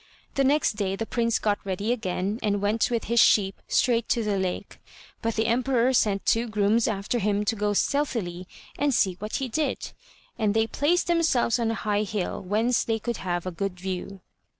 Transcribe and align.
The 0.33 0.43
next 0.43 0.77
day 0.77 0.95
the 0.95 1.05
prince 1.05 1.37
got 1.37 1.63
ready 1.63 1.91
again, 1.93 2.39
and 2.41 2.59
went 2.59 2.89
with 2.89 3.03
his 3.03 3.19
sheep 3.19 3.61
straight 3.67 4.09
to 4.09 4.23
the 4.23 4.39
lake. 4.39 4.79
But 5.21 5.35
the 5.35 5.45
emperor 5.45 5.93
sent 5.93 6.25
two 6.25 6.47
grooms 6.47 6.87
after 6.87 7.19
him 7.19 7.45
to 7.45 7.55
go 7.55 7.73
stealthily 7.73 8.47
and 8.79 8.95
see 8.95 9.13
what 9.19 9.35
he 9.35 9.47
did, 9.47 9.91
and 10.39 10.55
they 10.55 10.65
placed 10.65 11.05
themselves 11.05 11.59
on 11.59 11.69
a 11.69 11.75
high 11.75 12.01
hill 12.01 12.41
whence 12.41 12.83
they 12.83 12.97
could 12.97 13.17
have 13.17 13.45
a 13.45 13.51
good 13.51 13.79
view. 13.79 14.21